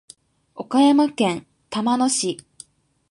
[0.55, 2.39] 岡山県玉野市